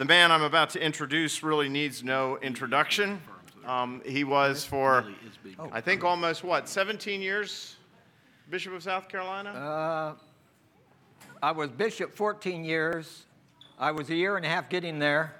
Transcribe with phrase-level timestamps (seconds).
[0.00, 3.20] The man I'm about to introduce really needs no introduction.
[3.66, 5.04] Um, he was for,
[5.72, 7.76] I think, almost what, 17 years,
[8.48, 9.50] Bishop of South Carolina?
[9.50, 10.14] Uh,
[11.42, 13.26] I was bishop 14 years.
[13.78, 15.34] I was a year and a half getting there,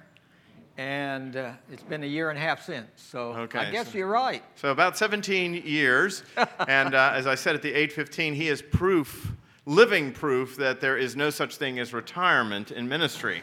[0.77, 2.87] and uh, it's been a year and a half since.
[2.97, 4.43] So Okay, I guess so- you're right.
[4.53, 6.21] So about 17 years,
[6.67, 9.31] and uh, as I said at the 8:15, he is proof,
[9.65, 13.41] living proof that there is no such thing as retirement in ministry,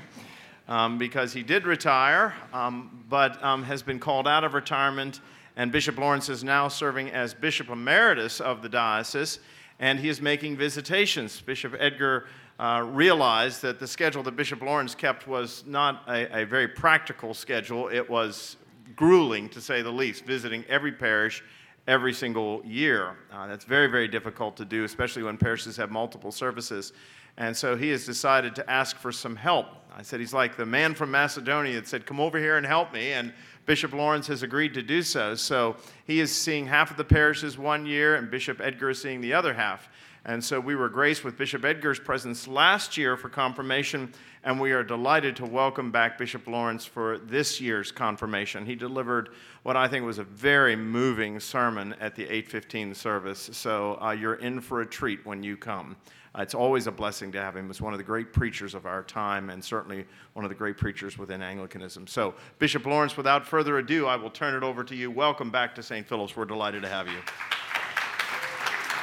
[0.69, 5.21] um, because he did retire, um, but um, has been called out of retirement,
[5.57, 9.41] and Bishop Lawrence is now serving as Bishop Emeritus of the diocese,
[9.81, 11.41] and he is making visitations.
[11.41, 12.27] Bishop Edgar.
[12.61, 17.33] Uh, realized that the schedule that Bishop Lawrence kept was not a, a very practical
[17.33, 17.87] schedule.
[17.87, 18.57] It was
[18.97, 21.45] grueling, to say the least, visiting every parish
[21.89, 23.17] every single year.
[23.33, 26.93] Uh, that's very, very difficult to do, especially when parishes have multiple services.
[27.39, 29.69] And so he has decided to ask for some help.
[29.97, 32.93] I said he's like the man from Macedonia that said, Come over here and help
[32.93, 33.13] me.
[33.13, 33.33] And
[33.65, 35.37] Bishop Lawrence has agreed to do so.
[35.37, 39.21] So he is seeing half of the parishes one year, and Bishop Edgar is seeing
[39.21, 39.89] the other half.
[40.25, 44.13] And so we were graced with Bishop Edgar's presence last year for confirmation,
[44.45, 48.67] and we are delighted to welcome back Bishop Lawrence for this year's confirmation.
[48.67, 49.31] He delivered
[49.63, 54.35] what I think was a very moving sermon at the 815 service, so uh, you're
[54.35, 55.97] in for a treat when you come.
[56.37, 58.87] Uh, it's always a blessing to have him as one of the great preachers of
[58.87, 62.07] our time, and certainly one of the great preachers within Anglicanism.
[62.07, 65.11] So, Bishop Lawrence, without further ado, I will turn it over to you.
[65.11, 66.07] Welcome back to St.
[66.07, 66.37] Philip's.
[66.37, 67.19] We're delighted to have you.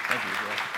[0.07, 0.74] Thank you.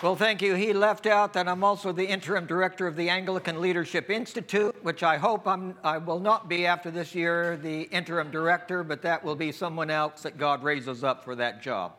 [0.00, 0.54] Well, thank you.
[0.54, 5.02] He left out that I'm also the interim director of the Anglican Leadership Institute, which
[5.02, 9.24] I hope I'm, I will not be after this year the interim director, but that
[9.24, 11.94] will be someone else that God raises up for that job.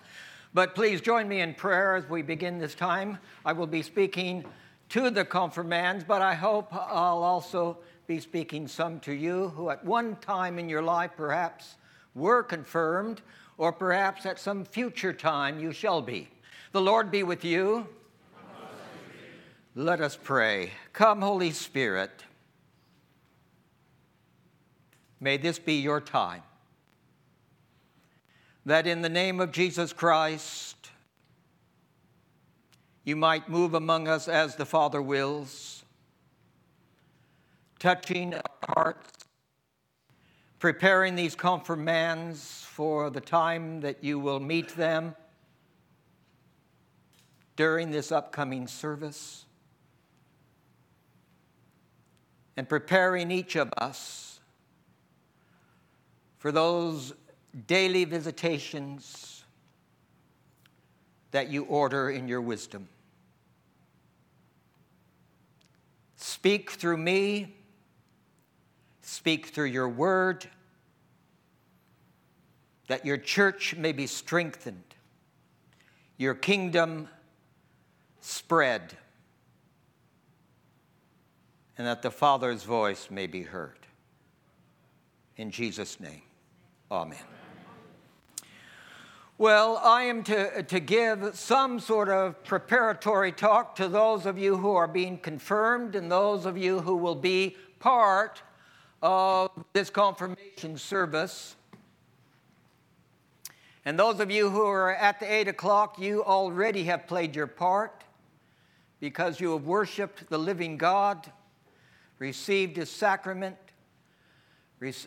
[0.53, 3.17] But please join me in prayer as we begin this time.
[3.43, 4.45] I will be speaking
[4.89, 9.83] to the confirmands, but I hope I'll also be speaking some to you who at
[9.83, 11.75] one time in your life perhaps
[12.15, 13.21] were confirmed,
[13.57, 16.29] or perhaps at some future time you shall be.
[16.71, 17.87] The Lord be with you.
[19.73, 20.71] Let us pray.
[20.93, 22.11] Come, Holy Spirit.
[25.19, 26.43] May this be your time.
[28.67, 30.91] That in the name of Jesus Christ,
[33.03, 35.83] you might move among us as the Father wills,
[37.79, 38.43] touching our
[38.75, 39.25] hearts,
[40.59, 45.15] preparing these confirmands for the time that you will meet them
[47.59, 49.43] during this upcoming service,
[52.55, 54.39] and preparing each of us
[56.37, 57.11] for those
[57.67, 59.43] daily visitations
[61.31, 62.87] that you order in your wisdom.
[66.15, 67.57] Speak through me,
[69.01, 70.47] speak through your word,
[72.87, 74.95] that your church may be strengthened,
[76.15, 77.09] your kingdom
[78.21, 78.97] spread,
[81.77, 83.79] and that the Father's voice may be heard.
[85.37, 86.21] In Jesus' name,
[86.91, 87.17] amen.
[89.37, 94.57] Well, I am to, to give some sort of preparatory talk to those of you
[94.57, 98.41] who are being confirmed and those of you who will be part
[99.01, 101.55] of this confirmation service.
[103.85, 107.47] And those of you who are at the 8 o'clock, you already have played your
[107.47, 107.98] part
[108.99, 111.31] because you have worshiped the living God,
[112.17, 113.57] received his sacrament,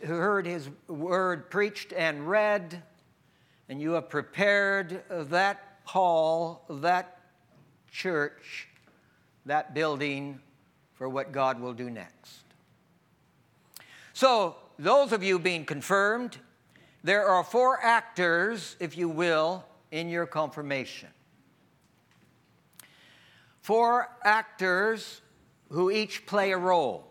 [0.04, 2.82] heard his word preached and read,
[3.68, 7.20] and you have prepared that hall, that
[7.90, 8.68] church,
[9.46, 10.40] that building
[10.94, 12.42] for what God will do next.
[14.12, 16.38] So, those of you being confirmed,
[17.04, 21.08] there are four actors, if you will, in your confirmation.
[23.62, 25.20] Four actors
[25.70, 27.06] who each play a role.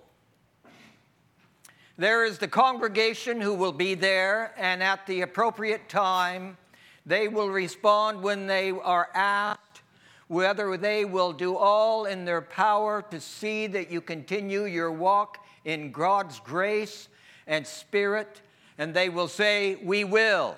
[1.98, 6.58] There is the congregation who will be there, and at the appropriate time,
[7.06, 9.82] they will respond when they are asked
[10.28, 15.46] whether they will do all in their power to see that you continue your walk
[15.66, 17.08] in God's grace
[17.48, 18.42] and spirit,
[18.78, 20.56] and they will say, We will.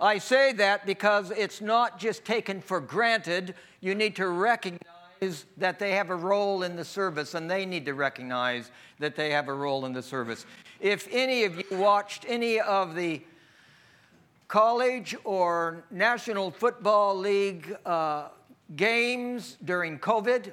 [0.00, 3.54] I say that because it's not just taken for granted.
[3.86, 7.86] You need to recognize that they have a role in the service, and they need
[7.86, 10.44] to recognize that they have a role in the service.
[10.80, 13.22] If any of you watched any of the
[14.48, 18.30] college or National Football League uh,
[18.74, 20.50] games during COVID,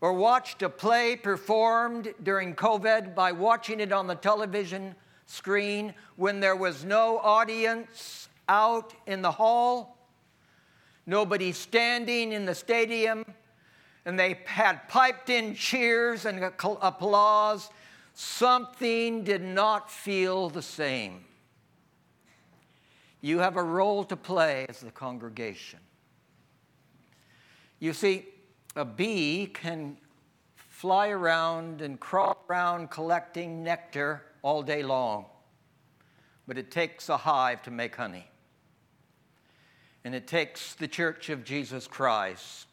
[0.00, 4.94] or watched a play performed during COVID by watching it on the television
[5.26, 9.98] screen when there was no audience out in the hall,
[11.06, 13.24] nobody standing in the stadium,
[14.04, 17.70] and they had piped in cheers and applause,
[18.14, 21.24] something did not feel the same.
[23.20, 25.78] You have a role to play as the congregation.
[27.78, 28.26] You see,
[28.74, 29.96] a bee can
[30.54, 35.26] fly around and crawl around collecting nectar all day long,
[36.48, 38.26] but it takes a hive to make honey.
[40.04, 42.66] And it takes the church of Jesus Christ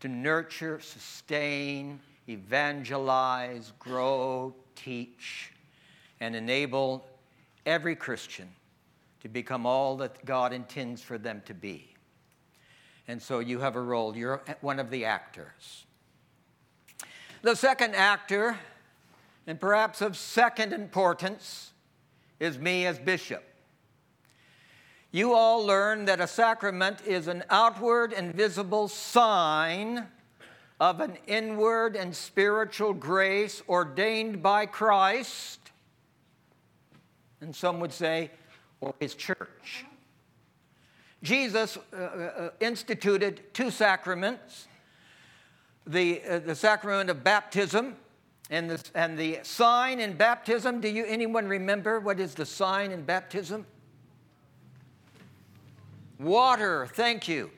[0.00, 5.52] to nurture, sustain, evangelize, grow, teach,
[6.20, 7.06] and enable
[7.64, 8.48] every Christian
[9.20, 11.94] to become all that God intends for them to be.
[13.08, 15.84] And so you have a role, you're one of the actors.
[17.42, 18.58] The second actor,
[19.46, 21.72] and perhaps of second importance,
[22.40, 23.44] is me as bishop.
[25.12, 30.06] You all learn that a sacrament is an outward and visible sign
[30.78, 35.60] of an inward and spiritual grace ordained by Christ,
[37.40, 38.30] and some would say,
[38.80, 39.86] or his church.
[41.22, 44.68] Jesus uh, uh, instituted two sacraments
[45.86, 47.94] the, uh, the sacrament of baptism
[48.50, 50.80] and the, and the sign in baptism.
[50.80, 53.66] Do you anyone remember what is the sign in baptism?
[56.18, 57.50] Water, thank you.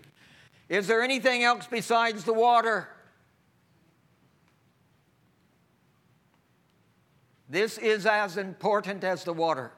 [0.68, 2.88] Is there anything else besides the water?
[7.48, 9.72] This is as important as the water.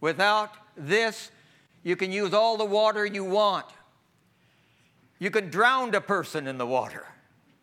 [0.00, 1.30] Without this,
[1.82, 3.66] you can use all the water you want.
[5.18, 7.06] You can drown a person in the water,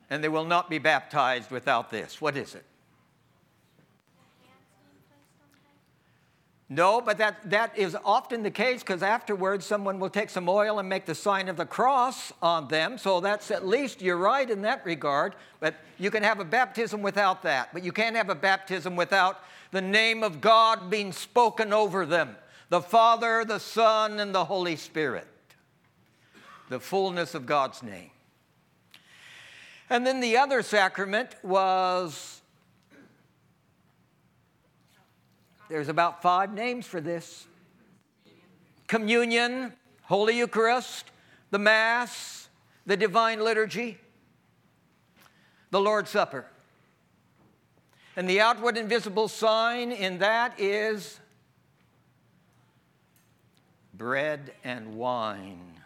[0.10, 2.22] and they will not be baptized without this.
[2.22, 2.66] What is it?
[6.74, 10.80] No, but that, that is often the case because afterwards someone will take some oil
[10.80, 12.98] and make the sign of the cross on them.
[12.98, 15.36] So that's at least, you're right in that regard.
[15.60, 17.74] But you can have a baptism without that.
[17.74, 19.42] But you can't have a baptism without
[19.72, 22.38] the name of God being spoken over them
[22.70, 25.28] the Father, the Son, and the Holy Spirit.
[26.70, 28.12] The fullness of God's name.
[29.90, 32.41] And then the other sacrament was
[35.72, 37.48] There's about five names for this
[38.88, 39.72] communion,
[40.02, 41.06] Holy Eucharist,
[41.50, 42.50] the Mass,
[42.86, 43.98] the Divine Liturgy,
[45.70, 46.46] the Lord's Supper.
[48.18, 51.22] And the outward and visible sign in that is
[53.94, 55.80] bread and wine.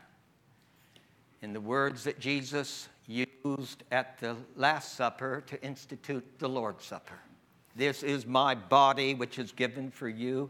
[1.44, 7.20] In the words that Jesus used at the Last Supper to institute the Lord's Supper.
[7.76, 10.50] This is my body, which is given for you.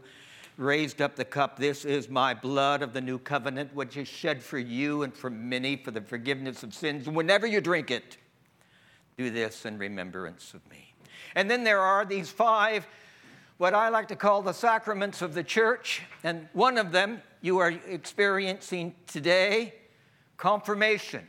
[0.56, 1.58] Raised up the cup.
[1.58, 5.28] This is my blood of the new covenant, which is shed for you and for
[5.28, 7.08] many for the forgiveness of sins.
[7.08, 8.16] Whenever you drink it,
[9.18, 10.94] do this in remembrance of me.
[11.34, 12.86] And then there are these five,
[13.58, 16.02] what I like to call the sacraments of the church.
[16.22, 19.74] And one of them you are experiencing today
[20.36, 21.28] confirmation.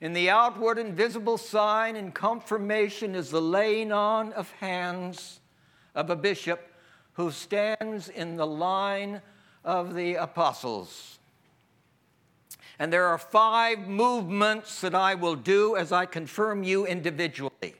[0.00, 5.40] In the outward and visible sign and confirmation is the laying on of hands
[5.94, 6.70] of a bishop
[7.14, 9.22] who stands in the line
[9.64, 11.18] of the apostles.
[12.78, 17.74] And there are five movements that I will do as I confirm you individually.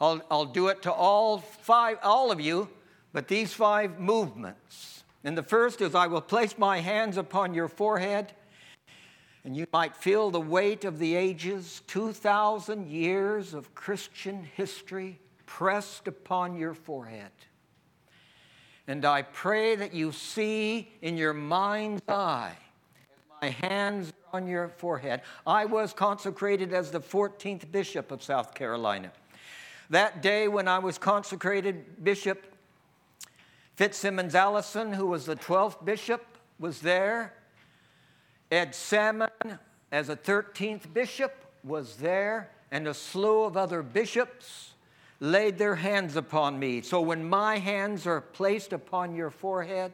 [0.00, 2.68] I'll, I'll do it to all five, all of you,
[3.12, 5.02] but these five movements.
[5.24, 8.32] And the first is I will place my hands upon your forehead
[9.44, 16.06] and you might feel the weight of the ages, 2,000 years of Christian history pressed
[16.06, 17.30] upon your forehead.
[18.86, 22.56] And I pray that you see in your mind's eye,
[23.40, 25.22] my hands on your forehead.
[25.46, 29.12] I was consecrated as the 14th bishop of South Carolina.
[29.88, 32.44] That day when I was consecrated, Bishop
[33.76, 36.24] FitzSimons Allison, who was the 12th bishop,
[36.58, 37.32] was there.
[38.50, 39.30] Ed Salmon,
[39.92, 44.74] as a 13th bishop, was there, and a slew of other bishops
[45.20, 46.80] laid their hands upon me.
[46.80, 49.92] So when my hands are placed upon your forehead,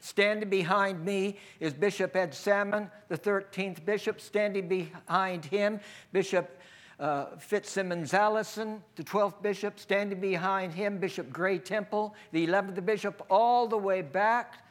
[0.00, 4.20] standing behind me is Bishop Ed Salmon, the 13th bishop.
[4.20, 5.80] Standing behind him,
[6.12, 6.60] Bishop
[6.98, 9.78] uh, FitzSimons Allison, the 12th bishop.
[9.78, 14.64] Standing behind him, Bishop Gray Temple, the 11th bishop, all the way back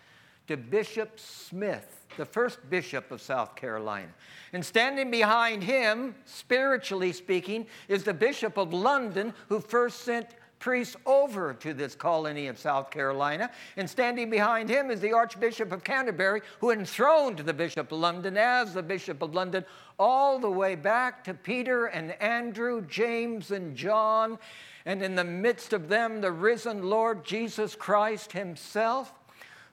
[0.48, 4.10] to Bishop Smith, the first bishop of South Carolina.
[4.54, 10.28] And standing behind him, spiritually speaking, is the Bishop of London who first sent
[10.64, 13.52] priests over to this colony of South Carolina.
[13.76, 18.38] And standing behind him is the Archbishop of Canterbury, who enthroned the Bishop of London
[18.38, 19.66] as the Bishop of London,
[20.00, 24.40] all the way back to Peter and Andrew, James and John.
[24.86, 29.14] And in the midst of them, the risen Lord Jesus Christ himself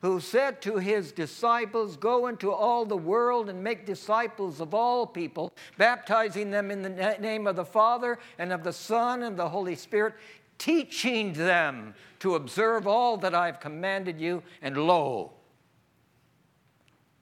[0.01, 5.07] who said to his disciples, Go into all the world and make disciples of all
[5.07, 9.49] people, baptizing them in the name of the Father and of the Son and the
[9.49, 10.15] Holy Spirit,
[10.59, 15.33] teaching them to observe all that I've commanded you, and lo,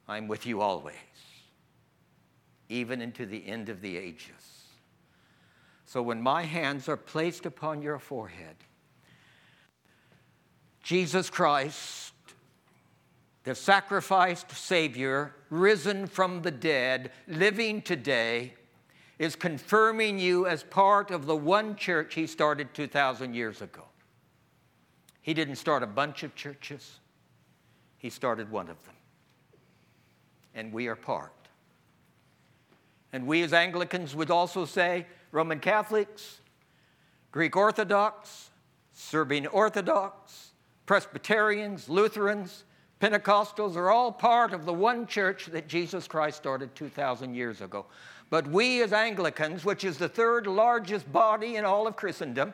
[0.07, 0.95] I'm with you always,
[2.69, 4.33] even into the end of the ages.
[5.85, 8.57] So when my hands are placed upon your forehead,
[10.83, 12.13] Jesus Christ
[13.45, 18.55] the sacrificed Savior, risen from the dead, living today,
[19.19, 23.83] is confirming you as part of the one church he started 2,000 years ago.
[25.23, 27.01] He didn't start a bunch of churches,
[27.99, 28.95] he started one of them.
[30.55, 31.33] And we are part.
[33.13, 36.41] And we as Anglicans would also say Roman Catholics,
[37.31, 38.51] Greek Orthodox,
[38.93, 40.53] Serbian Orthodox,
[40.87, 42.65] Presbyterians, Lutherans,
[43.01, 47.87] Pentecostals are all part of the one church that Jesus Christ started 2,000 years ago.
[48.31, 52.53] But we, as Anglicans, which is the third largest body in all of Christendom,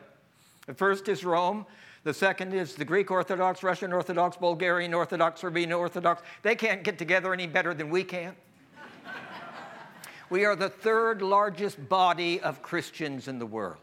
[0.67, 1.65] the first is Rome,
[2.03, 6.21] the second is the Greek Orthodox, Russian Orthodox, Bulgarian Orthodox, Serbian Orthodox.
[6.43, 8.35] They can't get together any better than we can.
[10.29, 13.77] we are the third largest body of Christians in the world.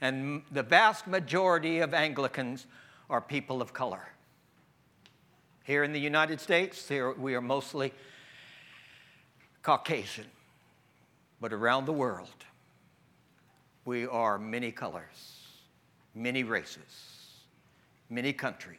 [0.00, 2.66] And the vast majority of Anglicans
[3.10, 4.08] are people of color.
[5.66, 7.92] Here in the United States, here we are mostly
[9.64, 10.26] Caucasian,
[11.40, 12.44] but around the world,
[13.84, 15.48] we are many colors,
[16.14, 17.40] many races,
[18.08, 18.78] many countries,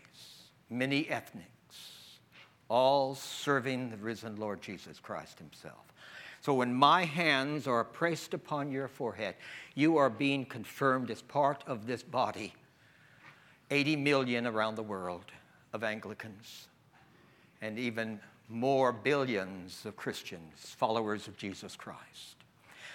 [0.70, 2.20] many ethnics,
[2.70, 5.92] all serving the risen Lord Jesus Christ Himself.
[6.40, 9.36] So when my hands are pressed upon your forehead,
[9.76, 12.54] you are being confirmed as part of this body,
[13.72, 15.26] 80 million around the world
[15.74, 16.70] of Anglicans
[17.62, 22.36] and even more billions of Christians, followers of Jesus Christ.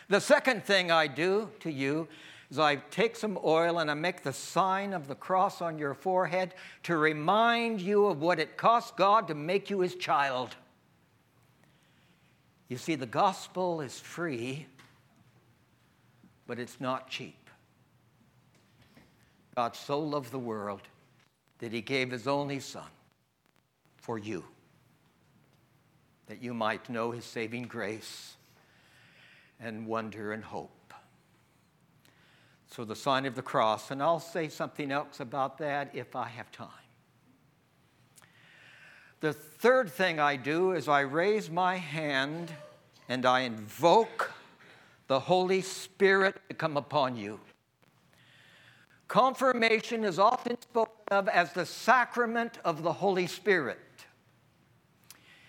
[0.08, 2.08] The second thing I do to you
[2.50, 5.94] is I take some oil and I make the sign of the cross on your
[5.94, 6.54] forehead
[6.84, 10.54] to remind you of what it cost God to make you his child.
[12.68, 14.66] You see, the gospel is free,
[16.46, 17.48] but it's not cheap.
[19.54, 20.82] God so loved the world
[21.58, 22.88] that he gave his only son
[23.96, 24.44] for you,
[26.26, 28.36] that you might know his saving grace
[29.60, 30.94] and wonder and hope.
[32.68, 36.28] So, the sign of the cross, and I'll say something else about that if I
[36.28, 36.68] have time.
[39.20, 42.52] The third thing I do is I raise my hand
[43.08, 44.32] and I invoke
[45.06, 47.38] the Holy Spirit to come upon you.
[49.06, 53.78] Confirmation is often spoken of as the sacrament of the Holy Spirit.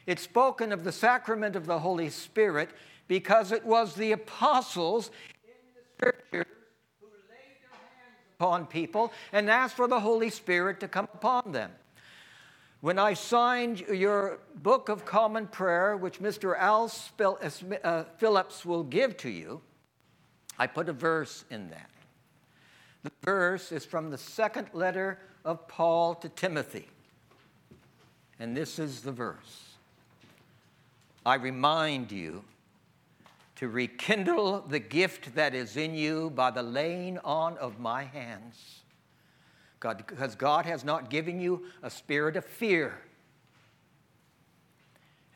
[0.05, 2.69] It's spoken of the sacrament of the Holy Spirit
[3.07, 5.11] because it was the apostles
[5.45, 6.53] in the scriptures
[6.99, 11.51] who laid their hands upon people and asked for the Holy Spirit to come upon
[11.51, 11.71] them.
[12.81, 16.57] When I signed your Book of Common Prayer, which Mr.
[16.57, 16.91] Al
[17.21, 17.33] uh,
[17.83, 19.61] uh, Phillips will give to you,
[20.59, 21.89] I put a verse in that.
[23.03, 26.87] The verse is from the second letter of Paul to Timothy.
[28.39, 29.72] And this is the verse.
[31.25, 32.43] I remind you
[33.55, 38.81] to rekindle the gift that is in you by the laying on of my hands.
[39.79, 42.97] God, because God has not given you a spirit of fear.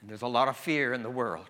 [0.01, 1.50] And there's a lot of fear in the world.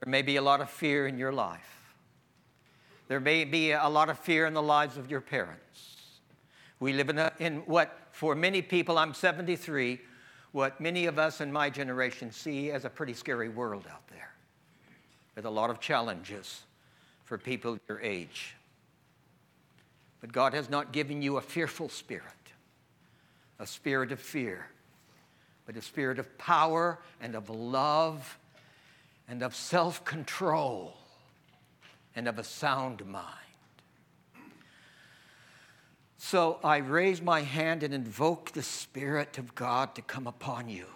[0.00, 1.94] There may be a lot of fear in your life.
[3.08, 5.96] There may be a lot of fear in the lives of your parents.
[6.80, 10.00] We live in, a, in what, for many people, I'm 73,
[10.54, 14.30] what many of us in my generation see as a pretty scary world out there
[15.34, 16.62] with a lot of challenges
[17.24, 18.54] for people your age.
[20.20, 22.22] But God has not given you a fearful spirit,
[23.58, 24.68] a spirit of fear,
[25.66, 28.38] but a spirit of power and of love
[29.28, 30.96] and of self control
[32.14, 33.43] and of a sound mind.
[36.16, 40.86] So I raise my hand and invoke the Spirit of God to come upon you.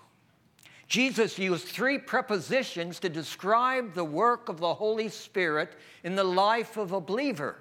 [0.87, 6.79] Jesus used three prepositions to describe the work of the Holy Spirit in the life
[6.79, 7.57] of a believer.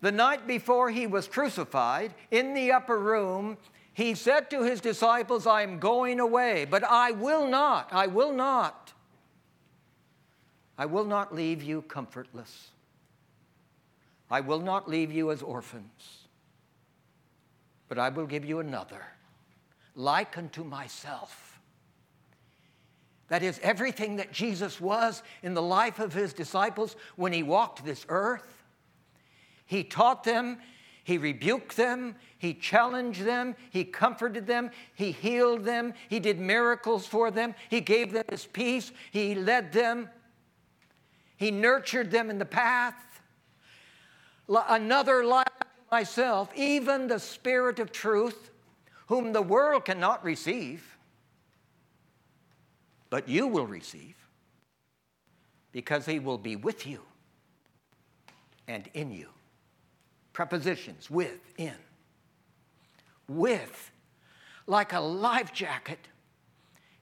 [0.00, 3.58] The night before he was crucified, in the upper room,
[3.92, 8.32] he said to his disciples, I am going away, but I will not, I will
[8.32, 8.92] not,
[10.76, 12.70] I will not leave you comfortless.
[14.30, 16.26] I will not leave you as orphans,
[17.88, 19.06] but I will give you another,
[19.94, 21.60] like unto myself.
[23.28, 27.84] That is everything that Jesus was in the life of his disciples when he walked
[27.84, 28.64] this earth.
[29.66, 30.58] He taught them,
[31.04, 37.06] he rebuked them, he challenged them, he comforted them, he healed them, he did miracles
[37.06, 40.08] for them, he gave them his peace, he led them,
[41.36, 42.94] he nurtured them in the path
[44.48, 45.48] another like
[45.90, 48.50] myself, even the Spirit of truth,
[49.06, 50.96] whom the world cannot receive,
[53.10, 54.16] but you will receive,
[55.72, 57.00] because he will be with you
[58.66, 59.28] and in you.
[60.32, 61.74] Prepositions with, in.
[63.26, 63.90] With,
[64.66, 66.06] like a life jacket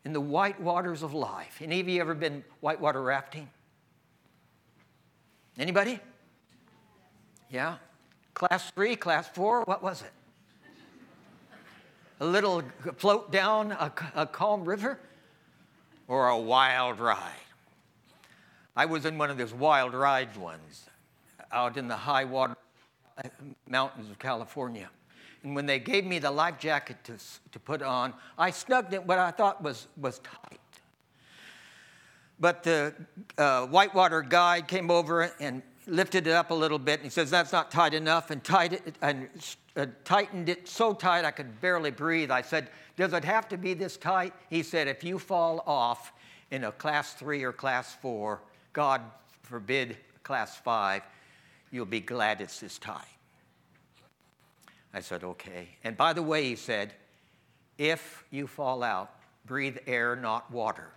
[0.04, 1.58] in the white waters of life.
[1.60, 3.50] Any of you ever been whitewater rafting?
[5.58, 5.98] Anybody?
[7.50, 7.76] Yeah?
[8.34, 10.12] Class three, class four, what was it?
[12.20, 12.62] A little
[12.96, 14.98] float down a, a calm river
[16.08, 17.32] or a wild ride?
[18.74, 20.84] I was in one of those wild ride ones
[21.52, 22.56] out in the high water
[23.16, 23.28] uh,
[23.68, 24.90] mountains of California.
[25.42, 27.14] And when they gave me the life jacket to,
[27.52, 30.60] to put on, I snugged it what I thought was, was tight.
[32.38, 32.94] But the
[33.38, 37.30] uh, whitewater guide came over and lifted it up a little bit, and he says,
[37.30, 39.28] That's not tight enough, and, tied it, and
[39.76, 42.30] uh, tightened it so tight I could barely breathe.
[42.30, 44.32] I said, Does it have to be this tight?
[44.50, 46.12] He said, If you fall off
[46.50, 48.40] in a class three or class four,
[48.72, 49.00] God
[49.42, 51.02] forbid class five,
[51.70, 53.04] you'll be glad it's this tight.
[54.92, 55.68] I said, Okay.
[55.84, 56.92] And by the way, he said,
[57.78, 59.12] If you fall out,
[59.44, 60.88] breathe air, not water.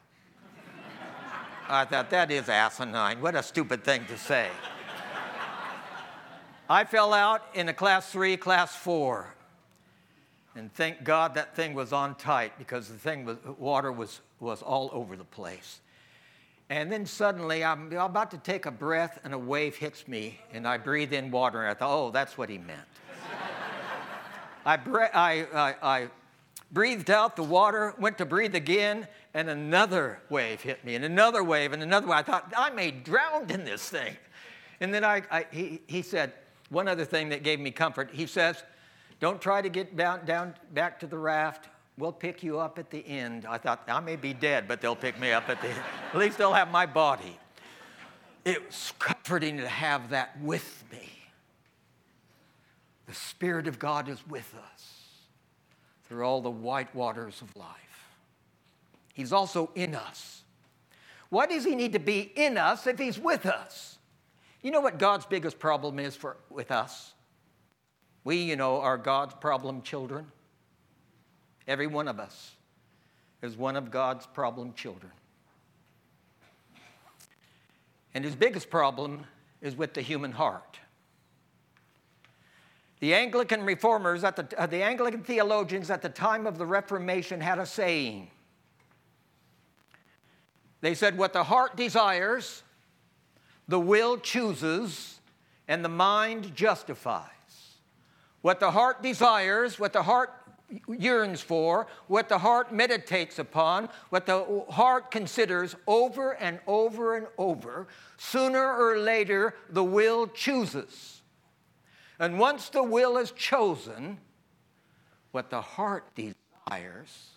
[1.69, 3.21] I thought, that is asinine.
[3.21, 4.47] What a stupid thing to say.
[6.69, 9.33] I fell out in a class three, class four.
[10.55, 14.61] And thank God that thing was on tight because the thing was, water was, was
[14.61, 15.79] all over the place.
[16.69, 20.67] And then suddenly I'm about to take a breath and a wave hits me and
[20.67, 22.81] I breathe in water and I thought, oh, that's what he meant.
[24.63, 26.07] I, bre- I, I, I
[26.71, 31.43] breathed out the water, went to breathe again, and another wave hit me, and another
[31.43, 32.19] wave, and another wave.
[32.19, 34.15] I thought, I may drown in this thing.
[34.79, 36.33] And then I, I, he, he said,
[36.69, 38.63] one other thing that gave me comfort, he says,
[39.19, 41.69] Don't try to get down, down back to the raft.
[41.97, 43.45] We'll pick you up at the end.
[43.45, 45.79] I thought, I may be dead, but they'll pick me up at the end.
[46.13, 47.37] At least they'll have my body.
[48.45, 51.09] It was comforting to have that with me.
[53.07, 54.93] The Spirit of God is with us
[56.07, 58.07] through all the white waters of life.
[59.13, 60.43] He's also in us.
[61.29, 63.98] Why does He need to be in us if He's with us?
[64.61, 67.13] You know what God's biggest problem is for, with us?
[68.23, 70.27] We, you know, are God's problem children.
[71.67, 72.55] Every one of us
[73.41, 75.11] is one of God's problem children.
[78.13, 79.25] And his biggest problem
[79.61, 80.79] is with the human heart.
[82.99, 87.39] The Anglican reformers, at the, uh, the Anglican theologians at the time of the Reformation
[87.39, 88.29] had a saying.
[90.81, 92.63] They said, What the heart desires,
[93.69, 95.19] the will chooses
[95.67, 97.29] and the mind justifies.
[98.41, 100.33] What the heart desires, what the heart
[100.87, 107.27] yearns for, what the heart meditates upon, what the heart considers over and over and
[107.37, 111.21] over, sooner or later the will chooses.
[112.17, 114.17] And once the will is chosen,
[115.31, 117.29] what the heart desires,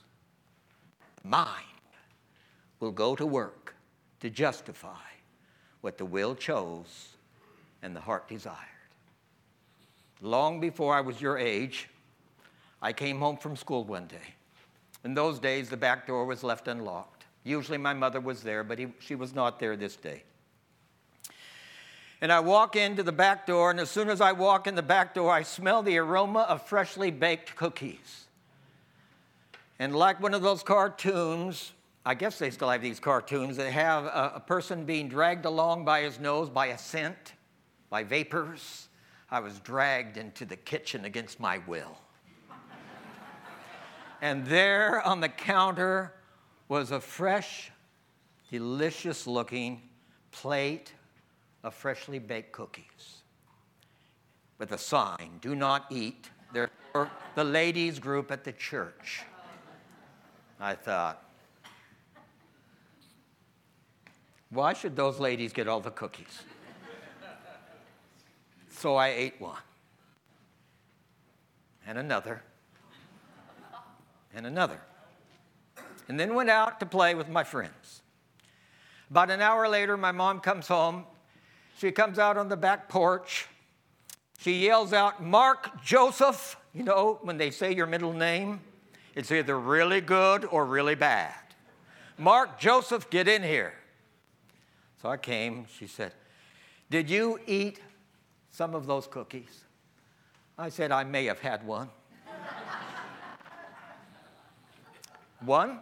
[1.22, 1.66] the mind
[2.80, 3.74] will go to work
[4.20, 5.11] to justify
[5.82, 7.08] what the will chose
[7.82, 8.56] and the heart desired.
[10.22, 11.88] Long before I was your age,
[12.80, 14.34] I came home from school one day.
[15.04, 17.24] In those days, the back door was left unlocked.
[17.44, 20.22] Usually my mother was there, but he, she was not there this day.
[22.20, 24.82] And I walk into the back door, and as soon as I walk in the
[24.82, 28.26] back door, I smell the aroma of freshly baked cookies.
[29.80, 31.72] And like one of those cartoons,
[32.04, 35.84] I guess they still have these cartoons that have a, a, person being dragged along
[35.84, 37.34] by his nose by a scent,
[37.90, 38.88] by vapors,
[39.30, 41.96] I was dragged into the kitchen against my will.
[44.20, 46.14] and there on the counter
[46.68, 47.70] was a fresh,
[48.50, 49.82] delicious looking
[50.32, 50.92] plate
[51.62, 53.22] of freshly baked cookies
[54.58, 56.30] with a sign do not eat.
[56.52, 59.22] They're for the ladies' group at the church.
[60.60, 61.24] I thought,
[64.52, 66.42] why should those ladies get all the cookies?
[68.74, 69.60] So I ate one,
[71.86, 72.42] and another,
[74.34, 74.80] and another,
[76.08, 78.02] and then went out to play with my friends.
[79.08, 81.04] About an hour later, my mom comes home.
[81.78, 83.46] She comes out on the back porch.
[84.38, 86.56] She yells out, Mark Joseph.
[86.74, 88.60] You know, when they say your middle name,
[89.14, 91.34] it's either really good or really bad.
[92.18, 93.74] Mark Joseph, get in here.
[95.02, 95.66] So I came.
[95.76, 96.12] She said,
[96.88, 97.80] Did you eat
[98.50, 99.64] some of those cookies?
[100.56, 101.90] I said, I may have had one.
[105.40, 105.80] one?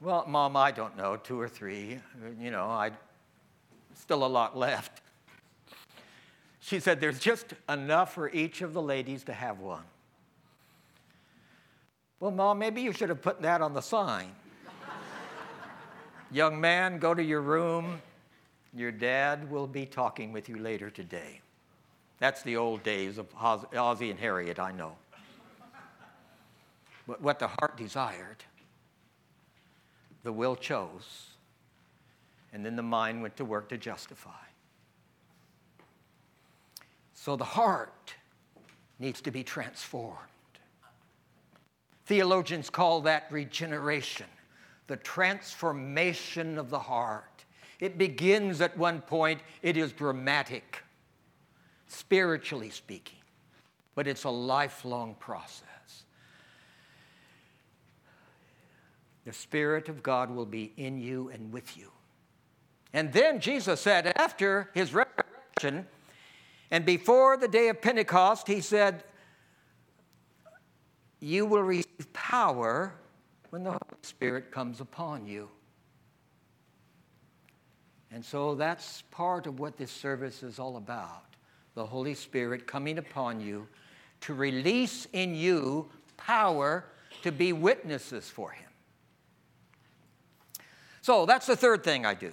[0.00, 1.98] Well, Mom, I don't know, two or three.
[2.40, 2.92] You know, I
[3.94, 5.02] still a lot left.
[6.60, 9.82] She said, There's just enough for each of the ladies to have one.
[12.20, 14.30] Well, Mom, maybe you should have put that on the sign.
[16.30, 18.00] Young man, go to your room.
[18.76, 21.40] Your dad will be talking with you later today.
[22.18, 24.92] That's the old days of Ozzie and Harriet, I know.
[27.08, 28.44] But what the heart desired,
[30.24, 31.28] the will chose,
[32.52, 34.30] and then the mind went to work to justify.
[37.14, 38.14] So the heart
[38.98, 40.18] needs to be transformed.
[42.04, 44.26] Theologians call that regeneration,
[44.86, 47.35] the transformation of the heart.
[47.80, 50.82] It begins at one point, it is dramatic
[51.86, 53.18] spiritually speaking,
[53.94, 56.04] but it's a lifelong process.
[59.24, 61.90] The Spirit of God will be in you and with you.
[62.92, 65.86] And then Jesus said, after his resurrection
[66.70, 69.04] and before the day of Pentecost, he said,
[71.20, 72.94] You will receive power
[73.50, 75.48] when the Holy Spirit comes upon you.
[78.16, 81.24] And so that's part of what this service is all about
[81.74, 83.68] the Holy Spirit coming upon you
[84.22, 86.86] to release in you power
[87.20, 88.70] to be witnesses for Him.
[91.02, 92.32] So that's the third thing I do.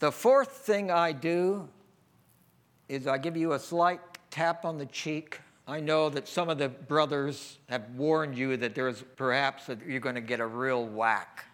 [0.00, 1.66] The fourth thing I do
[2.90, 5.40] is I give you a slight tap on the cheek.
[5.66, 9.98] I know that some of the brothers have warned you that there's perhaps that you're
[9.98, 11.46] going to get a real whack.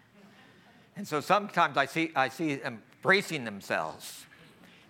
[1.01, 4.27] And so sometimes I see, I see them bracing themselves.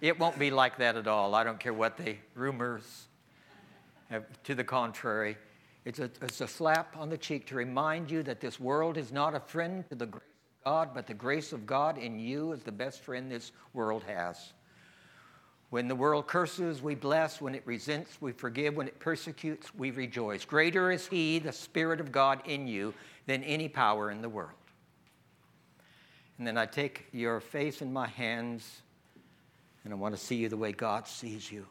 [0.00, 1.36] It won't be like that at all.
[1.36, 3.06] I don't care what the rumors
[4.08, 5.36] have, to the contrary.
[5.84, 9.12] It's a, it's a slap on the cheek to remind you that this world is
[9.12, 12.50] not a friend to the grace of God, but the grace of God in you
[12.54, 14.52] is the best friend this world has.
[15.68, 17.40] When the world curses, we bless.
[17.40, 18.74] When it resents, we forgive.
[18.74, 20.44] When it persecutes, we rejoice.
[20.44, 22.94] Greater is He, the Spirit of God in you,
[23.26, 24.59] than any power in the world.
[26.40, 28.80] And then I take your face in my hands
[29.84, 31.66] and I want to see you the way God sees you.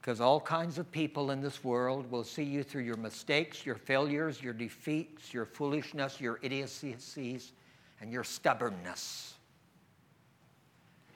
[0.00, 3.74] Because all kinds of people in this world will see you through your mistakes, your
[3.74, 7.52] failures, your defeats, your foolishness, your idiocies,
[8.00, 9.34] and your stubbornness.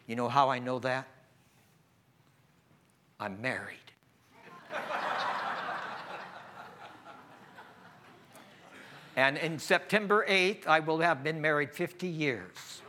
[0.07, 1.09] You know how I know that?
[3.19, 3.79] I'm married.
[9.17, 12.81] and in September 8th, I will have been married 50 years.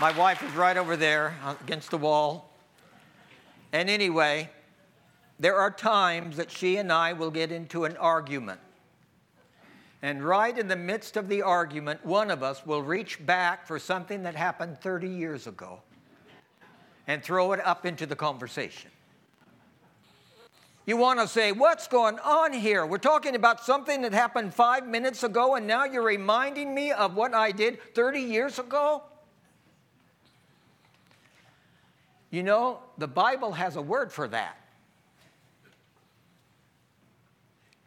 [0.00, 2.50] My wife is right over there uh, against the wall.
[3.72, 4.50] And anyway,
[5.38, 8.60] there are times that she and I will get into an argument.
[10.02, 13.78] And right in the midst of the argument, one of us will reach back for
[13.78, 15.80] something that happened 30 years ago
[17.06, 18.90] and throw it up into the conversation.
[20.84, 22.84] You want to say, What's going on here?
[22.84, 27.14] We're talking about something that happened five minutes ago, and now you're reminding me of
[27.14, 29.02] what I did 30 years ago?
[32.30, 34.56] You know, the Bible has a word for that.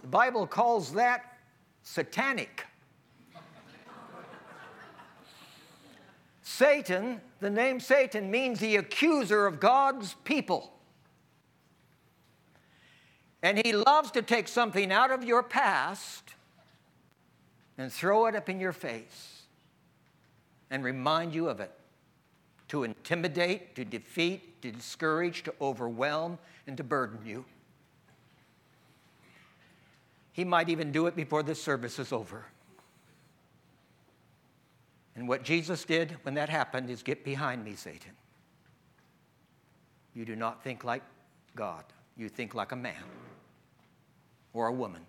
[0.02, 1.40] The Bible calls that
[1.82, 2.66] satanic.
[6.44, 10.75] Satan, the name Satan means the accuser of God's people.
[13.42, 16.34] And he loves to take something out of your past
[17.78, 19.44] and throw it up in your face
[20.72, 21.72] and remind you of it.
[22.68, 27.46] to intimidate, to defeat, to discourage, to overwhelm, and to burden you.
[30.32, 32.46] He might even do it before this service is over.
[35.16, 38.12] And what Jesus did when that happened is get behind me, Satan.
[40.14, 41.04] You do not think like
[41.56, 41.86] God,
[42.18, 43.04] you think like a man
[44.54, 45.02] or a woman.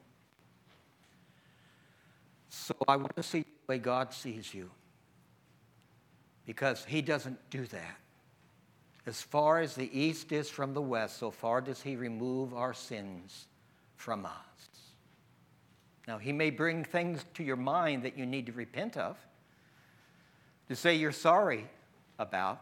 [2.48, 4.70] So I want to see the way God sees you
[6.46, 7.96] because He doesn't do that.
[9.06, 12.74] As far as the east is from the west, so far does He remove our
[12.74, 13.46] sins
[13.94, 14.32] from us.
[16.08, 19.16] Now, He may bring things to your mind that you need to repent of,
[20.68, 21.66] to say you're sorry
[22.18, 22.60] about,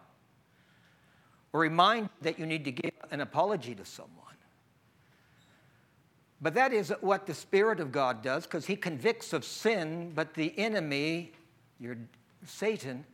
[1.52, 4.23] or remind that you need to give an apology to someone.
[6.44, 10.34] But that is what the Spirit of God does because He convicts of sin, but
[10.34, 11.32] the enemy,
[11.80, 11.96] your
[12.44, 13.06] Satan,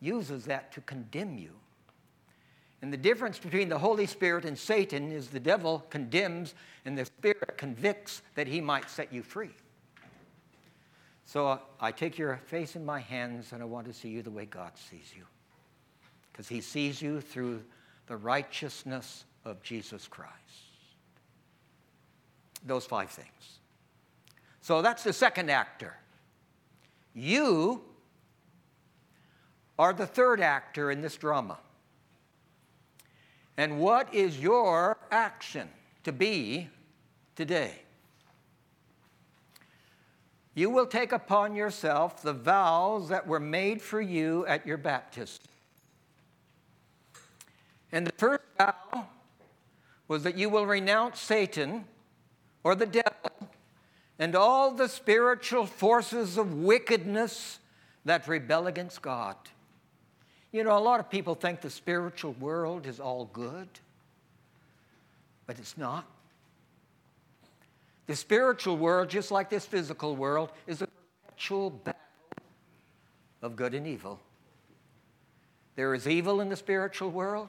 [0.00, 1.52] uses that to condemn you.
[2.82, 7.04] And the difference between the Holy Spirit and Satan is the devil condemns and the
[7.04, 9.54] Spirit convicts that he might set you free.
[11.26, 14.20] So uh, I take your face in my hands and I want to see you
[14.20, 15.22] the way God sees you.
[16.32, 17.62] Because he sees you through
[18.08, 20.67] the righteousness of Jesus Christ
[22.64, 23.58] those five things.
[24.60, 25.96] So that's the second actor.
[27.14, 27.82] You
[29.78, 31.58] are the third actor in this drama.
[33.56, 35.68] And what is your action
[36.04, 36.68] to be
[37.34, 37.82] today?
[40.54, 45.44] You will take upon yourself the vows that were made for you at your baptism.
[47.92, 49.06] And the first vow
[50.08, 51.84] was that you will renounce Satan
[52.68, 53.48] or the devil
[54.18, 57.60] and all the spiritual forces of wickedness
[58.04, 59.36] that rebel against God.
[60.52, 63.68] You know, a lot of people think the spiritual world is all good,
[65.46, 66.04] but it's not.
[68.06, 70.88] The spiritual world, just like this physical world, is a
[71.24, 72.00] perpetual battle
[73.40, 74.20] of good and evil.
[75.74, 77.48] There is evil in the spiritual world,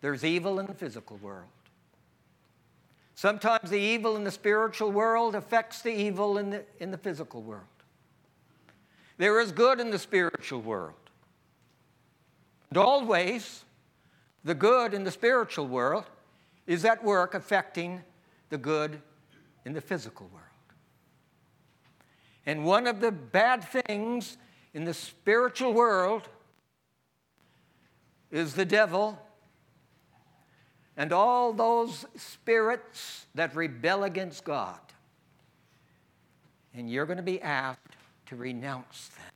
[0.00, 1.48] there's evil in the physical world.
[3.14, 7.42] Sometimes the evil in the spiritual world affects the evil in the, in the physical
[7.42, 7.66] world.
[9.18, 10.94] There is good in the spiritual world.
[12.70, 13.64] And always,
[14.44, 16.04] the good in the spiritual world
[16.66, 18.02] is at work affecting
[18.48, 19.00] the good
[19.64, 20.46] in the physical world.
[22.46, 24.36] And one of the bad things
[24.74, 26.28] in the spiritual world
[28.30, 29.18] is the devil
[31.02, 34.78] and all those spirits that rebel against God.
[36.74, 39.32] And you're going to be asked to renounce them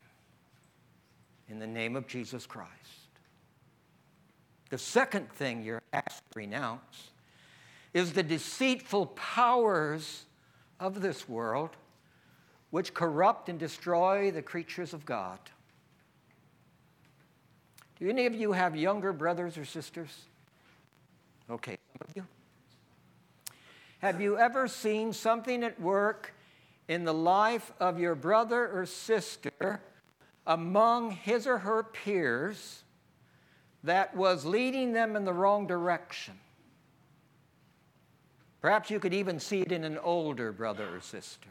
[1.49, 2.71] in the name of Jesus Christ.
[4.71, 7.11] The second thing you're asked to renounce
[7.93, 10.25] is the deceitful powers
[10.79, 11.71] of this world
[12.71, 15.41] which corrupt and destroy the creatures of God.
[17.99, 20.27] Do any of you have younger brothers or sisters?
[21.51, 21.79] Okay.
[24.01, 26.35] Have you ever seen something at work
[26.89, 29.81] in the life of your brother or sister
[30.47, 32.85] among his or her peers
[33.85, 36.35] that was leading them in the wrong direction?
[38.61, 41.51] Perhaps you could even see it in an older brother or sister.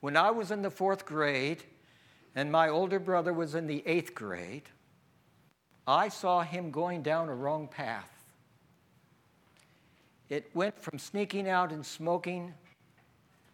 [0.00, 1.64] When I was in the fourth grade
[2.34, 4.68] and my older brother was in the eighth grade,
[5.86, 8.19] I saw him going down a wrong path.
[10.30, 12.54] It went from sneaking out and smoking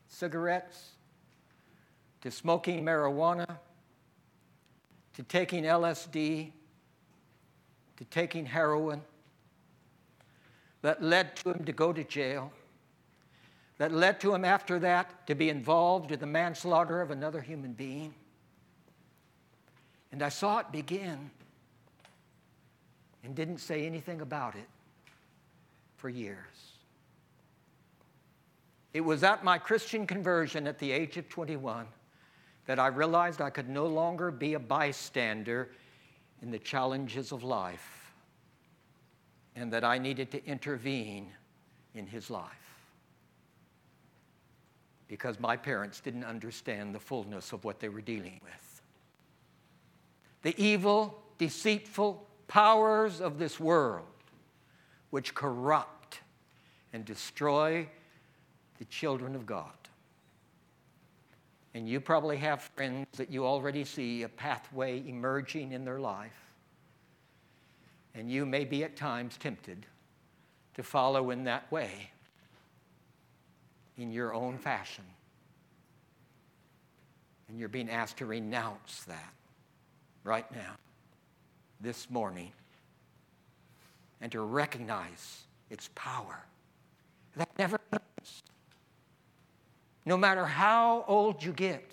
[0.09, 0.91] cigarettes
[2.21, 3.59] to smoking marijuana
[5.15, 6.53] to taking LSD
[7.97, 9.01] to taking heroin
[10.83, 12.53] that led to him to go to jail,
[13.79, 17.73] that led to him after that to be involved in the manslaughter of another human
[17.73, 18.15] being.
[20.13, 21.31] And I saw it begin
[23.25, 24.69] and didn't say anything about it
[25.97, 26.77] for years.
[28.93, 31.87] It was at my Christian conversion at the age of 21
[32.67, 35.71] that I realized I could no longer be a bystander
[36.43, 38.13] in the challenges of life
[39.55, 41.29] and that I needed to intervene
[41.95, 42.51] in his life
[45.09, 48.83] because my parents didn't understand the fullness of what they were dealing with.
[50.43, 54.07] The evil, deceitful powers of this world,
[55.17, 56.21] which corrupt
[56.93, 57.89] and destroy
[58.79, 59.73] the children of God.
[61.73, 66.39] And you probably have friends that you already see a pathway emerging in their life
[68.17, 69.87] And you may be at times tempted
[70.75, 72.11] to follow in that way
[73.97, 75.05] in your own fashion.
[77.49, 79.33] And you're being asked to renounce that
[80.25, 80.77] right now,
[81.81, 82.53] this morning,
[84.21, 86.45] and to recognize its power.
[87.37, 88.43] That never ends.
[90.05, 91.91] No matter how old you get,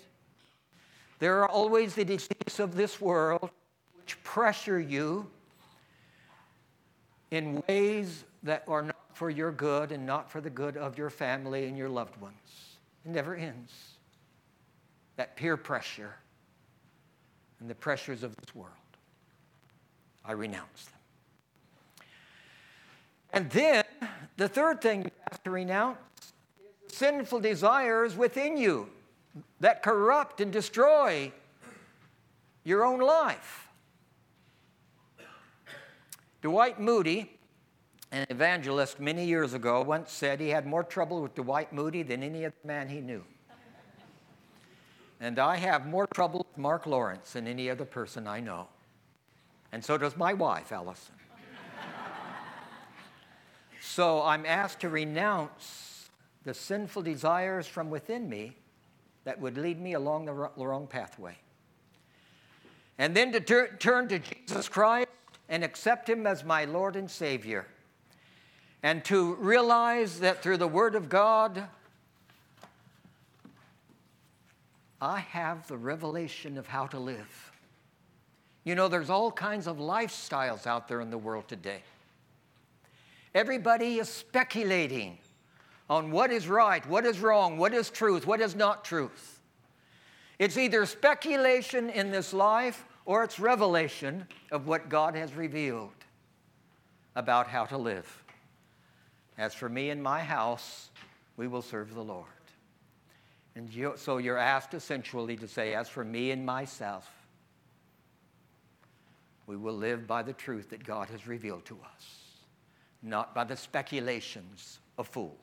[1.18, 3.50] there are always the deceits of this world
[3.96, 5.26] which pressure you
[7.30, 11.10] in ways that are not for your good and not for the good of your
[11.10, 12.78] family and your loved ones.
[13.04, 13.72] It never ends.
[15.16, 16.14] That peer pressure
[17.60, 18.72] and the pressures of this world.
[20.24, 20.93] I renounce them.
[23.34, 23.84] And then
[24.36, 25.98] the third thing you have to renounce
[26.88, 28.88] is sinful desires within you
[29.58, 31.32] that corrupt and destroy
[32.62, 33.68] your own life.
[36.42, 37.38] Dwight Moody,
[38.12, 42.22] an evangelist many years ago, once said he had more trouble with Dwight Moody than
[42.22, 43.24] any other man he knew.
[45.20, 48.68] And I have more trouble with Mark Lawrence than any other person I know.
[49.72, 51.16] And so does my wife, Allison.
[53.94, 56.10] So I'm asked to renounce
[56.42, 58.56] the sinful desires from within me
[59.22, 61.36] that would lead me along the wrong pathway.
[62.98, 65.10] And then to tur- turn to Jesus Christ
[65.48, 67.68] and accept Him as my Lord and Savior.
[68.82, 71.62] And to realize that through the Word of God,
[75.00, 77.52] I have the revelation of how to live.
[78.64, 81.84] You know, there's all kinds of lifestyles out there in the world today.
[83.34, 85.18] Everybody is speculating
[85.90, 89.40] on what is right, what is wrong, what is truth, what is not truth.
[90.38, 95.92] It's either speculation in this life or it's revelation of what God has revealed
[97.14, 98.22] about how to live.
[99.36, 100.90] As for me and my house,
[101.36, 102.26] we will serve the Lord.
[103.56, 107.10] And you, so you're asked essentially to say, As for me and myself,
[109.46, 112.23] we will live by the truth that God has revealed to us,
[113.04, 115.34] not by the speculations of fools.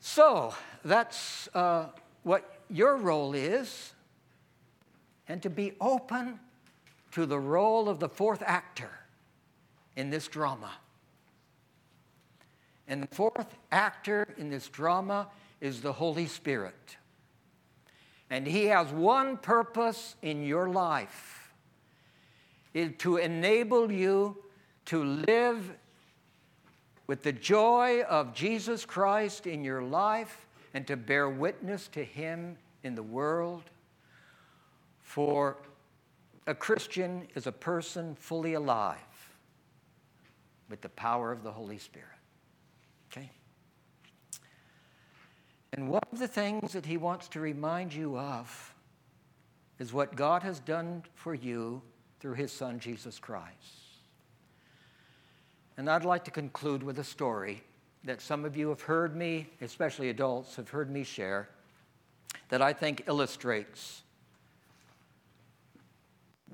[0.00, 1.86] So that's uh,
[2.22, 3.92] what your role is,
[5.28, 6.40] and to be open
[7.12, 8.90] to the role of the fourth actor
[9.96, 10.72] in this drama.
[12.88, 15.28] And the fourth actor in this drama
[15.60, 16.96] is the Holy Spirit.
[18.30, 21.41] And He has one purpose in your life
[22.74, 24.36] is to enable you
[24.86, 25.72] to live
[27.06, 32.56] with the joy of Jesus Christ in your life and to bear witness to Him
[32.82, 33.64] in the world.
[35.02, 35.58] For
[36.46, 38.98] a Christian is a person fully alive
[40.68, 42.08] with the power of the Holy Spirit.
[43.10, 43.30] Okay?
[45.74, 48.74] And one of the things that he wants to remind you of
[49.78, 51.82] is what God has done for you
[52.22, 53.50] through his son, Jesus Christ.
[55.76, 57.64] And I'd like to conclude with a story
[58.04, 61.48] that some of you have heard me, especially adults, have heard me share,
[62.48, 64.02] that I think illustrates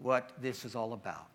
[0.00, 1.26] what this is all about.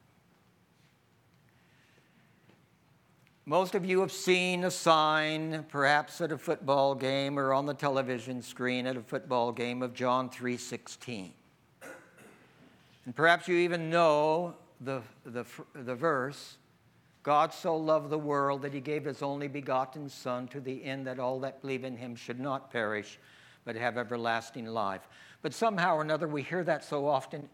[3.45, 7.73] Most of you have seen a sign, perhaps at a football game or on the
[7.75, 11.33] television screen at a football game of John 3:16.
[13.05, 16.57] And perhaps you even know the, the, the verse,
[17.21, 21.07] God so loved the world that he gave his only begotten Son to the end
[21.07, 23.19] that all that believe in him should not perish,
[23.65, 25.07] but have everlasting life.
[25.41, 27.49] But somehow or another, we hear that so often,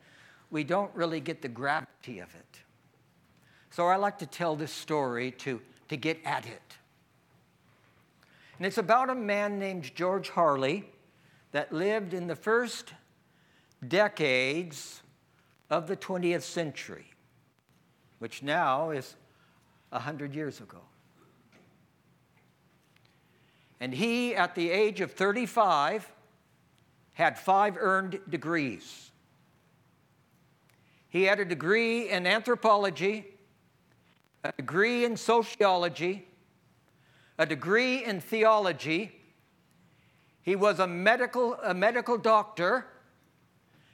[0.52, 2.60] we don't really get the gravity of it.
[3.72, 6.78] So I like to tell this story to to get at it.
[8.58, 10.90] And it's about a man named George Harley
[11.52, 12.94] that lived in the first
[13.86, 15.02] decades
[15.70, 17.06] of the 20th century,
[18.20, 19.16] which now is
[19.90, 20.80] 100 years ago.
[23.80, 26.12] And he, at the age of 35,
[27.14, 29.12] had five earned degrees.
[31.10, 33.26] He had a degree in anthropology,
[34.44, 36.28] a degree in sociology,
[37.38, 39.12] a degree in theology.
[40.42, 42.86] He was a medical, a medical doctor,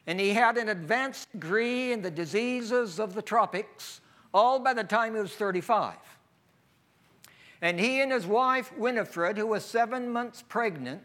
[0.07, 4.01] and he had an advanced degree in the diseases of the tropics,
[4.33, 5.95] all by the time he was 35.
[7.61, 11.03] And he and his wife, Winifred, who was seven months pregnant,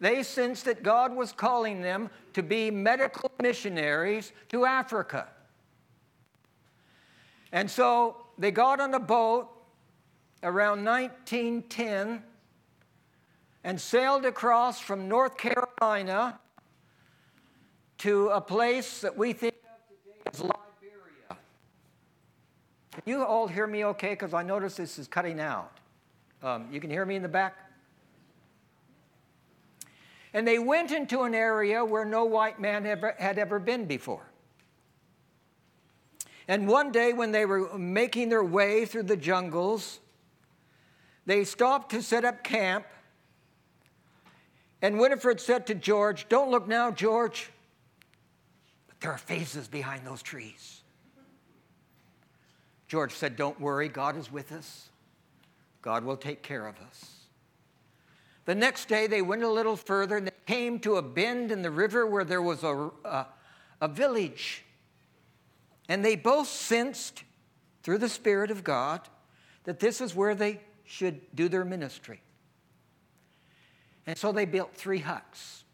[0.00, 5.28] they sensed that God was calling them to be medical missionaries to Africa.
[7.52, 9.48] And so they got on a boat
[10.42, 12.22] around 1910
[13.64, 16.38] and sailed across from North Carolina
[17.98, 21.40] to a place that we think of today as Liberia.
[22.92, 24.10] Can you all hear me okay?
[24.10, 25.72] Because I notice this is cutting out.
[26.42, 27.56] Um, you can hear me in the back?
[30.34, 34.30] And they went into an area where no white man ever, had ever been before.
[36.48, 39.98] And one day, when they were making their way through the jungles,
[41.24, 42.86] they stopped to set up camp.
[44.82, 47.50] And Winifred said to George, Don't look now, George,
[49.00, 50.80] there are faces behind those trees.
[52.88, 54.88] George said, Don't worry, God is with us.
[55.82, 57.12] God will take care of us.
[58.44, 61.62] The next day, they went a little further and they came to a bend in
[61.62, 63.26] the river where there was a, a,
[63.80, 64.64] a village.
[65.88, 67.24] And they both sensed
[67.82, 69.00] through the Spirit of God
[69.64, 72.20] that this is where they should do their ministry.
[74.06, 75.64] And so they built three huts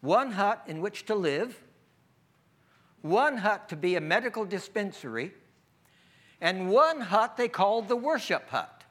[0.00, 1.62] one hut in which to live,
[3.02, 5.32] one hut to be a medical dispensary,
[6.40, 8.84] and one hut they called the worship hut.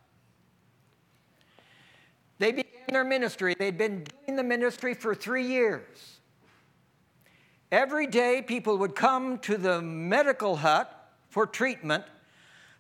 [2.38, 3.56] They began their ministry.
[3.58, 6.20] They'd been doing the ministry for three years.
[7.72, 12.04] Every day, people would come to the medical hut for treatment,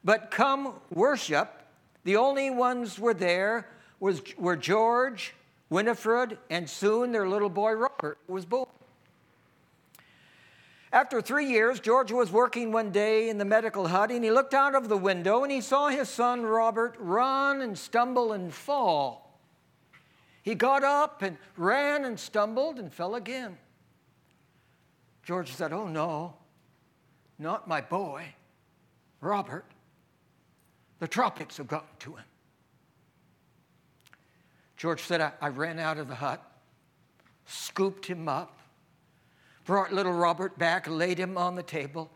[0.03, 1.61] but come worship.
[2.05, 3.69] The only ones were there
[3.99, 5.35] was, were George,
[5.69, 8.65] Winifred, and soon their little boy Robert was born.
[10.91, 14.55] After three years, George was working one day in the medical hut and he looked
[14.55, 19.39] out of the window and he saw his son Robert run and stumble and fall.
[20.41, 23.57] He got up and ran and stumbled and fell again.
[25.23, 26.33] George said, Oh no,
[27.37, 28.33] not my boy,
[29.21, 29.65] Robert.
[30.97, 32.25] The tropics have gotten to him.
[34.75, 36.43] George said, I, I ran out of the hut,
[37.45, 38.58] scooped him up,
[39.65, 42.09] brought little Robert back, laid him on the table,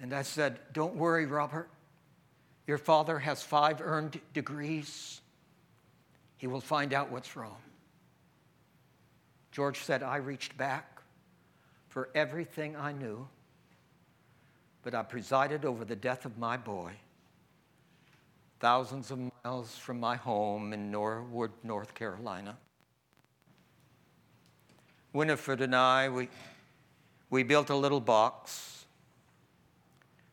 [0.00, 1.68] and I said, Don't worry, Robert.
[2.66, 5.20] Your father has five earned degrees.
[6.36, 7.56] He will find out what's wrong.
[9.50, 11.00] George said, I reached back
[11.88, 13.28] for everything I knew,
[14.82, 16.92] but I presided over the death of my boy,
[18.60, 22.56] thousands of miles from my home in Norwood, North Carolina.
[25.12, 26.28] Winifred and I, we,
[27.30, 28.84] we built a little box.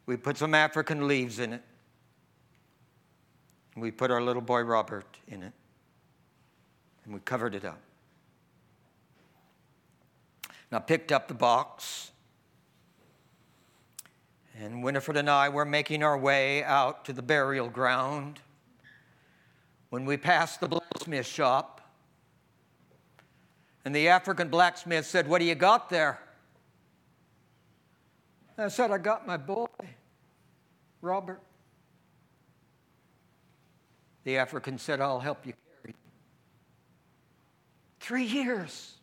[0.05, 1.61] We put some African leaves in it.
[3.75, 5.53] We put our little boy Robert in it.
[7.05, 7.79] And we covered it up.
[10.47, 12.11] And I picked up the box.
[14.59, 18.39] And Winifred and I were making our way out to the burial ground
[19.89, 21.78] when we passed the blacksmith shop.
[23.85, 26.19] And the African blacksmith said, What do you got there?
[28.57, 29.67] I said, I got my boy,
[31.01, 31.39] Robert.
[34.25, 35.95] The African said, I'll help you carry.
[38.01, 38.95] Three years.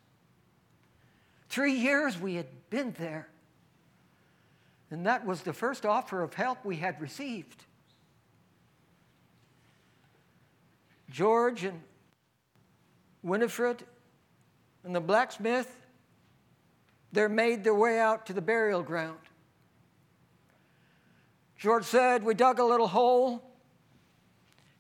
[1.49, 3.29] Three years we had been there.
[4.91, 7.65] And that was the first offer of help we had received.
[11.11, 11.81] George and
[13.23, 13.83] Winifred
[14.87, 15.71] and the blacksmith,
[17.13, 19.19] they made their way out to the burial ground.
[21.59, 23.43] George said, We dug a little hole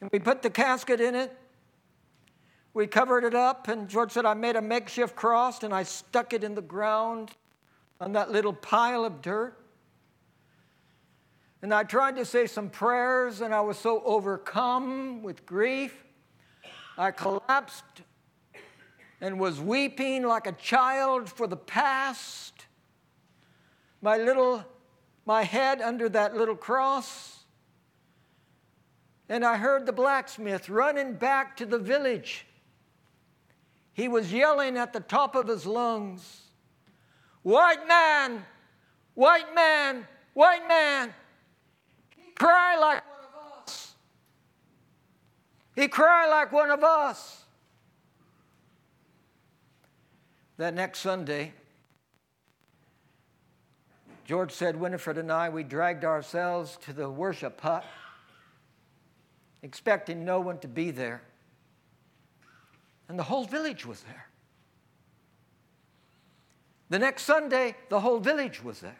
[0.00, 1.36] and we put the casket in it
[2.76, 6.34] we covered it up, and George said, I made a makeshift cross and I stuck
[6.34, 7.30] it in the ground
[8.02, 9.56] on that little pile of dirt.
[11.62, 16.04] And I tried to say some prayers, and I was so overcome with grief,
[16.98, 18.02] I collapsed
[19.20, 22.66] and was weeping like a child for the past.
[24.02, 24.64] My little,
[25.24, 27.44] my head under that little cross.
[29.28, 32.46] And I heard the blacksmith running back to the village
[33.96, 36.42] he was yelling at the top of his lungs
[37.42, 38.44] White man,
[39.14, 40.04] white man,
[40.34, 41.14] white man.
[42.16, 43.94] He cried like one of us.
[45.76, 47.45] He cried like one of us.
[50.58, 51.52] That next Sunday,
[54.24, 57.84] George said, Winifred and I, we dragged ourselves to the worship hut,
[59.62, 61.22] expecting no one to be there.
[63.08, 64.26] And the whole village was there.
[66.88, 68.98] The next Sunday, the whole village was there.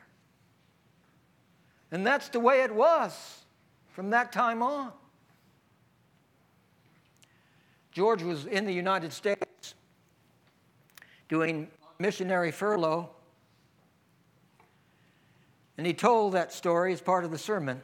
[1.90, 3.44] And that's the way it was
[3.92, 4.92] from that time on.
[7.92, 9.40] George was in the United States
[11.28, 11.68] doing
[11.98, 13.10] missionary furlough,
[15.78, 17.82] and he told that story as part of the sermon.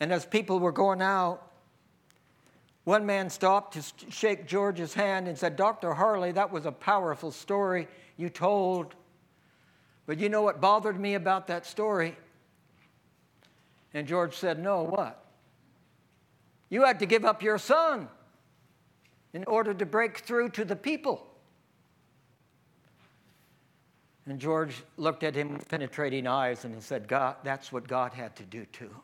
[0.00, 1.50] And as people were going out,
[2.84, 5.92] one man stopped to shake George's hand and said, Dr.
[5.92, 7.86] Harley, that was a powerful story
[8.16, 8.94] you told.
[10.06, 12.16] But you know what bothered me about that story?
[13.94, 15.24] And George said, No, what?
[16.68, 18.08] You had to give up your son
[19.32, 21.29] in order to break through to the people.
[24.30, 28.12] And George looked at him with penetrating eyes and he said, God, that's what God
[28.12, 28.94] had to do too.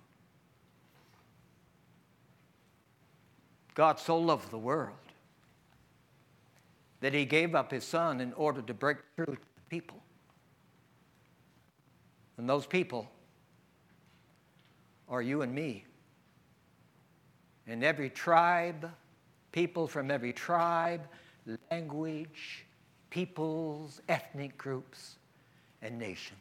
[3.74, 4.95] God so loved the world
[7.01, 10.01] that he gave up his son in order to break through to people.
[12.37, 13.11] And those people
[15.09, 15.87] are you and me.
[17.66, 18.93] And every tribe,
[19.51, 21.09] people from every tribe,
[21.72, 22.64] language,
[23.11, 25.17] peoples, ethnic groups,
[25.83, 26.41] and nations.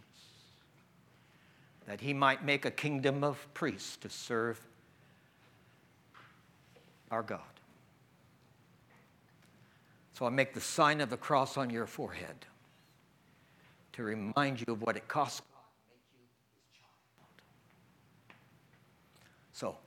[1.88, 4.59] That he might make a kingdom of priests to serve
[7.11, 7.41] our God.
[10.13, 12.45] So I make the sign of the cross on your forehead
[13.93, 16.26] to remind you of what it cost God to make you
[16.63, 18.38] his child.
[19.53, 19.78] So,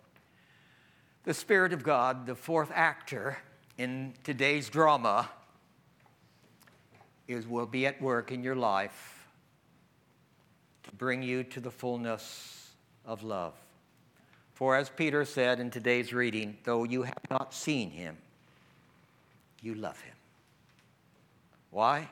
[1.24, 3.38] the Spirit of God, the fourth actor
[3.76, 5.28] in today's drama,
[7.28, 9.26] is will be at work in your life
[10.84, 12.70] to bring you to the fullness
[13.04, 13.54] of love.
[14.54, 18.16] For as Peter said in today's reading, though you have not seen him,
[19.62, 20.14] you love him.
[21.70, 22.08] Why?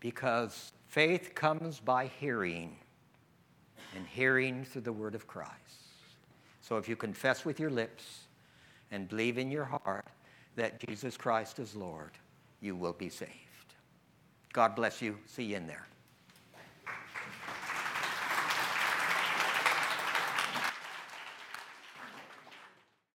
[0.00, 2.76] Because faith comes by hearing,
[3.94, 5.52] and hearing through the word of Christ.
[6.62, 8.20] So if you confess with your lips
[8.90, 10.06] and believe in your heart
[10.56, 12.12] that Jesus Christ is Lord,
[12.60, 13.45] you will be saved.
[14.56, 15.18] God bless you.
[15.26, 15.86] See you in there.